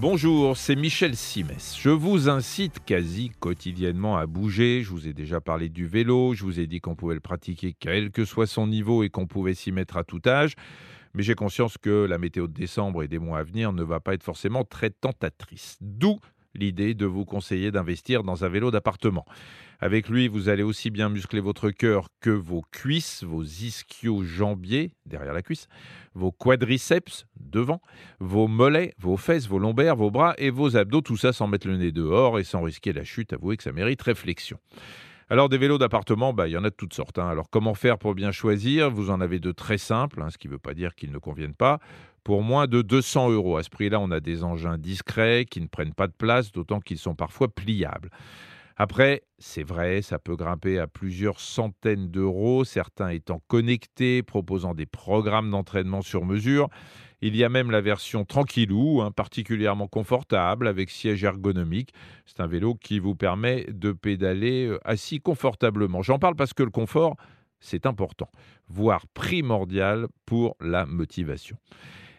Bonjour, 0.00 0.56
c'est 0.56 0.74
Michel 0.74 1.16
Simès. 1.16 1.76
Je 1.80 1.88
vous 1.88 2.28
incite 2.28 2.84
quasi 2.84 3.30
quotidiennement 3.38 4.16
à 4.16 4.26
bouger. 4.26 4.82
Je 4.82 4.90
vous 4.90 5.06
ai 5.06 5.12
déjà 5.12 5.40
parlé 5.40 5.68
du 5.68 5.86
vélo, 5.86 6.34
je 6.34 6.42
vous 6.44 6.58
ai 6.58 6.66
dit 6.66 6.80
qu'on 6.80 6.96
pouvait 6.96 7.14
le 7.14 7.20
pratiquer 7.20 7.76
quel 7.78 8.10
que 8.10 8.24
soit 8.24 8.48
son 8.48 8.66
niveau 8.66 9.04
et 9.04 9.08
qu'on 9.08 9.26
pouvait 9.26 9.54
s'y 9.54 9.70
mettre 9.70 9.96
à 9.96 10.04
tout 10.04 10.20
âge. 10.26 10.56
Mais 11.14 11.22
j'ai 11.22 11.36
conscience 11.36 11.78
que 11.78 12.06
la 12.06 12.18
météo 12.18 12.48
de 12.48 12.52
décembre 12.52 13.04
et 13.04 13.08
des 13.08 13.20
mois 13.20 13.38
à 13.38 13.44
venir 13.44 13.72
ne 13.72 13.84
va 13.84 14.00
pas 14.00 14.14
être 14.14 14.24
forcément 14.24 14.64
très 14.64 14.90
tentatrice. 14.90 15.78
D'où 15.80 16.18
l'idée 16.54 16.94
de 16.94 17.06
vous 17.06 17.24
conseiller 17.24 17.70
d'investir 17.70 18.24
dans 18.24 18.44
un 18.44 18.48
vélo 18.48 18.70
d'appartement. 18.70 19.24
Avec 19.80 20.08
lui, 20.08 20.28
vous 20.28 20.48
allez 20.48 20.62
aussi 20.62 20.90
bien 20.90 21.08
muscler 21.08 21.40
votre 21.40 21.70
cœur 21.70 22.08
que 22.20 22.30
vos 22.30 22.62
cuisses, 22.70 23.24
vos 23.24 23.42
ischio-jambiers 23.42 24.92
derrière 25.06 25.32
la 25.32 25.42
cuisse, 25.42 25.68
vos 26.14 26.32
quadriceps 26.32 27.26
devant, 27.38 27.80
vos 28.20 28.48
mollets, 28.48 28.94
vos 28.98 29.16
fesses, 29.16 29.46
vos 29.48 29.58
lombaires, 29.58 29.96
vos 29.96 30.10
bras 30.10 30.34
et 30.38 30.50
vos 30.50 30.76
abdos, 30.76 31.02
tout 31.02 31.16
ça 31.16 31.32
sans 31.32 31.46
mettre 31.46 31.66
le 31.66 31.76
nez 31.76 31.92
dehors 31.92 32.38
et 32.38 32.44
sans 32.44 32.62
risquer 32.62 32.92
la 32.92 33.04
chute. 33.04 33.32
Avouez 33.32 33.56
que 33.56 33.62
ça 33.62 33.72
mérite 33.72 34.02
réflexion. 34.02 34.58
Alors 35.30 35.48
des 35.48 35.58
vélos 35.58 35.78
d'appartement, 35.78 36.32
bah, 36.34 36.48
il 36.48 36.52
y 36.52 36.56
en 36.56 36.64
a 36.64 36.70
de 36.70 36.74
toutes 36.74 36.94
sortes. 36.94 37.18
Hein. 37.18 37.28
Alors 37.28 37.48
comment 37.50 37.74
faire 37.74 37.98
pour 37.98 38.14
bien 38.14 38.30
choisir? 38.30 38.90
Vous 38.90 39.10
en 39.10 39.20
avez 39.20 39.38
de 39.38 39.52
très 39.52 39.78
simples, 39.78 40.20
hein, 40.22 40.28
ce 40.30 40.38
qui 40.38 40.48
ne 40.48 40.52
veut 40.52 40.58
pas 40.58 40.74
dire 40.74 40.94
qu'ils 40.94 41.12
ne 41.12 41.18
conviennent 41.18 41.54
pas 41.54 41.80
pour 42.24 42.42
moins 42.42 42.66
de 42.66 42.82
200 42.82 43.30
euros. 43.30 43.58
À 43.58 43.62
ce 43.62 43.70
prix-là, 43.70 44.00
on 44.00 44.10
a 44.10 44.20
des 44.20 44.42
engins 44.42 44.78
discrets 44.78 45.44
qui 45.48 45.60
ne 45.60 45.66
prennent 45.66 45.92
pas 45.92 46.06
de 46.06 46.12
place, 46.12 46.52
d'autant 46.52 46.80
qu'ils 46.80 46.98
sont 46.98 47.14
parfois 47.14 47.48
pliables. 47.48 48.10
Après, 48.76 49.22
c'est 49.38 49.62
vrai, 49.62 50.02
ça 50.02 50.18
peut 50.18 50.34
grimper 50.34 50.80
à 50.80 50.88
plusieurs 50.88 51.38
centaines 51.38 52.08
d'euros, 52.08 52.64
certains 52.64 53.10
étant 53.10 53.40
connectés, 53.46 54.24
proposant 54.24 54.74
des 54.74 54.86
programmes 54.86 55.50
d'entraînement 55.50 56.02
sur 56.02 56.24
mesure. 56.24 56.68
Il 57.20 57.36
y 57.36 57.44
a 57.44 57.48
même 57.48 57.70
la 57.70 57.80
version 57.80 58.24
tranquillou, 58.24 59.00
hein, 59.00 59.12
particulièrement 59.12 59.86
confortable, 59.86 60.66
avec 60.66 60.90
siège 60.90 61.22
ergonomique. 61.22 61.94
C'est 62.26 62.40
un 62.40 62.48
vélo 62.48 62.74
qui 62.74 62.98
vous 62.98 63.14
permet 63.14 63.64
de 63.70 63.92
pédaler 63.92 64.66
euh, 64.66 64.80
assis 64.84 65.20
confortablement. 65.20 66.02
J'en 66.02 66.18
parle 66.18 66.34
parce 66.34 66.52
que 66.52 66.64
le 66.64 66.70
confort, 66.70 67.16
c'est 67.60 67.86
important, 67.86 68.28
voire 68.68 69.06
primordial 69.14 70.08
pour 70.26 70.56
la 70.60 70.84
motivation. 70.84 71.56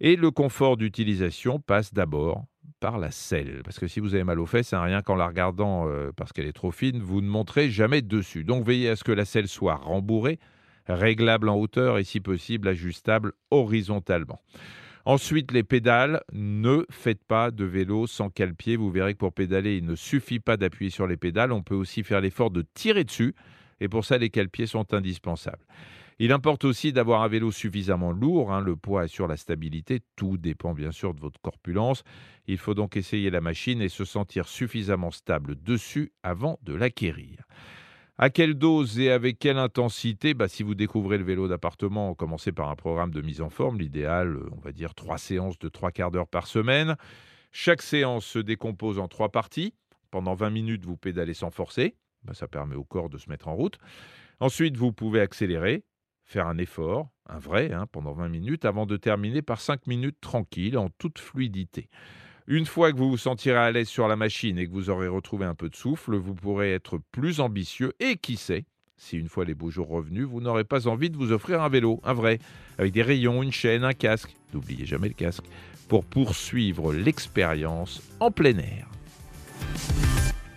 Et 0.00 0.16
le 0.16 0.30
confort 0.30 0.76
d'utilisation 0.76 1.60
passe 1.60 1.94
d'abord 1.94 2.44
par 2.80 2.98
la 2.98 3.10
selle. 3.10 3.60
Parce 3.64 3.78
que 3.78 3.86
si 3.86 4.00
vous 4.00 4.14
avez 4.14 4.24
mal 4.24 4.40
aux 4.40 4.46
fesses, 4.46 4.72
hein, 4.72 4.82
rien 4.82 5.02
qu'en 5.02 5.14
la 5.14 5.28
regardant 5.28 5.88
euh, 5.88 6.10
parce 6.16 6.32
qu'elle 6.32 6.46
est 6.46 6.52
trop 6.52 6.70
fine, 6.70 7.00
vous 7.00 7.20
ne 7.20 7.28
montrez 7.28 7.70
jamais 7.70 8.02
dessus. 8.02 8.44
Donc 8.44 8.64
veillez 8.66 8.88
à 8.88 8.96
ce 8.96 9.04
que 9.04 9.12
la 9.12 9.24
selle 9.24 9.48
soit 9.48 9.76
rembourrée, 9.76 10.38
réglable 10.88 11.48
en 11.48 11.56
hauteur 11.56 11.98
et 11.98 12.04
si 12.04 12.20
possible 12.20 12.68
ajustable 12.68 13.32
horizontalement. 13.50 14.40
Ensuite, 15.04 15.52
les 15.52 15.62
pédales. 15.62 16.22
Ne 16.32 16.84
faites 16.90 17.24
pas 17.24 17.50
de 17.50 17.64
vélo 17.64 18.06
sans 18.06 18.28
cale-pied. 18.30 18.76
Vous 18.76 18.90
verrez 18.90 19.14
que 19.14 19.18
pour 19.18 19.32
pédaler, 19.32 19.76
il 19.76 19.86
ne 19.86 19.94
suffit 19.94 20.40
pas 20.40 20.56
d'appuyer 20.56 20.90
sur 20.90 21.06
les 21.06 21.16
pédales. 21.16 21.52
On 21.52 21.62
peut 21.62 21.74
aussi 21.74 22.02
faire 22.02 22.20
l'effort 22.20 22.50
de 22.50 22.64
tirer 22.74 23.04
dessus. 23.04 23.34
Et 23.80 23.88
pour 23.88 24.04
ça, 24.04 24.18
les 24.18 24.30
cale-pieds 24.30 24.66
sont 24.66 24.92
indispensables. 24.92 25.64
Il 26.22 26.32
importe 26.32 26.66
aussi 26.66 26.92
d'avoir 26.92 27.22
un 27.22 27.28
vélo 27.28 27.50
suffisamment 27.50 28.12
lourd, 28.12 28.52
hein, 28.52 28.60
le 28.60 28.76
poids 28.76 29.00
assure 29.00 29.26
la 29.26 29.38
stabilité, 29.38 30.00
tout 30.16 30.36
dépend 30.36 30.74
bien 30.74 30.92
sûr 30.92 31.14
de 31.14 31.20
votre 31.20 31.40
corpulence. 31.40 32.02
Il 32.46 32.58
faut 32.58 32.74
donc 32.74 32.98
essayer 32.98 33.30
la 33.30 33.40
machine 33.40 33.80
et 33.80 33.88
se 33.88 34.04
sentir 34.04 34.46
suffisamment 34.46 35.12
stable 35.12 35.56
dessus 35.62 36.12
avant 36.22 36.58
de 36.62 36.74
l'acquérir. 36.74 37.44
À 38.18 38.28
quelle 38.28 38.52
dose 38.52 39.00
et 39.00 39.10
avec 39.10 39.38
quelle 39.38 39.56
intensité? 39.56 40.34
Bah, 40.34 40.46
Si 40.46 40.62
vous 40.62 40.74
découvrez 40.74 41.16
le 41.16 41.24
vélo 41.24 41.48
d'appartement, 41.48 42.14
commencez 42.14 42.52
par 42.52 42.68
un 42.68 42.76
programme 42.76 43.12
de 43.12 43.22
mise 43.22 43.40
en 43.40 43.48
forme, 43.48 43.78
l'idéal, 43.78 44.36
euh, 44.36 44.50
on 44.52 44.60
va 44.60 44.72
dire 44.72 44.94
trois 44.94 45.16
séances 45.16 45.58
de 45.58 45.70
trois 45.70 45.90
quarts 45.90 46.10
d'heure 46.10 46.28
par 46.28 46.46
semaine. 46.48 46.96
Chaque 47.50 47.80
séance 47.80 48.26
se 48.26 48.38
décompose 48.38 48.98
en 48.98 49.08
trois 49.08 49.30
parties. 49.30 49.72
Pendant 50.10 50.34
20 50.34 50.50
minutes, 50.50 50.84
vous 50.84 50.98
pédalez 50.98 51.32
sans 51.32 51.50
forcer. 51.50 51.94
Bah, 52.24 52.34
ça 52.34 52.46
permet 52.46 52.76
au 52.76 52.84
corps 52.84 53.08
de 53.08 53.16
se 53.16 53.30
mettre 53.30 53.48
en 53.48 53.54
route. 53.54 53.78
Ensuite, 54.38 54.76
vous 54.76 54.92
pouvez 54.92 55.22
accélérer 55.22 55.82
faire 56.30 56.46
un 56.46 56.58
effort, 56.58 57.08
un 57.28 57.38
vrai, 57.38 57.72
hein, 57.72 57.86
pendant 57.90 58.12
20 58.12 58.28
minutes, 58.28 58.64
avant 58.64 58.86
de 58.86 58.96
terminer 58.96 59.42
par 59.42 59.60
5 59.60 59.88
minutes 59.88 60.20
tranquilles, 60.20 60.78
en 60.78 60.88
toute 60.88 61.18
fluidité. 61.18 61.88
Une 62.46 62.66
fois 62.66 62.92
que 62.92 62.96
vous 62.96 63.10
vous 63.10 63.18
sentirez 63.18 63.58
à 63.58 63.70
l'aise 63.72 63.88
sur 63.88 64.06
la 64.06 64.14
machine 64.14 64.56
et 64.56 64.66
que 64.66 64.72
vous 64.72 64.90
aurez 64.90 65.08
retrouvé 65.08 65.44
un 65.44 65.56
peu 65.56 65.68
de 65.68 65.74
souffle, 65.74 66.14
vous 66.16 66.34
pourrez 66.34 66.72
être 66.72 67.00
plus 67.10 67.40
ambitieux 67.40 67.94
et 67.98 68.16
qui 68.16 68.36
sait, 68.36 68.64
si 68.96 69.18
une 69.18 69.28
fois 69.28 69.44
les 69.44 69.54
beaux 69.54 69.70
jours 69.70 69.88
revenus, 69.88 70.24
vous 70.24 70.40
n'aurez 70.40 70.64
pas 70.64 70.86
envie 70.86 71.10
de 71.10 71.16
vous 71.16 71.32
offrir 71.32 71.62
un 71.62 71.68
vélo, 71.68 72.00
un 72.04 72.14
vrai, 72.14 72.38
avec 72.78 72.92
des 72.92 73.02
rayons, 73.02 73.42
une 73.42 73.52
chaîne, 73.52 73.82
un 73.82 73.92
casque, 73.92 74.36
n'oubliez 74.54 74.86
jamais 74.86 75.08
le 75.08 75.14
casque, 75.14 75.44
pour 75.88 76.04
poursuivre 76.04 76.92
l'expérience 76.92 78.02
en 78.20 78.30
plein 78.30 78.56
air. 78.58 78.88